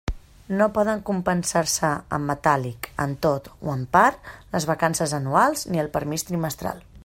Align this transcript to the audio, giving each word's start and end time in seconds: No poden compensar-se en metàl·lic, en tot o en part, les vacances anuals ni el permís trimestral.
No 0.59 0.67
poden 0.77 1.01
compensar-se 1.09 1.91
en 2.17 2.25
metàl·lic, 2.31 2.89
en 3.05 3.13
tot 3.27 3.51
o 3.69 3.71
en 3.77 3.85
part, 3.97 4.33
les 4.57 4.69
vacances 4.73 5.15
anuals 5.19 5.67
ni 5.73 5.85
el 5.85 5.95
permís 5.99 6.31
trimestral. 6.33 6.87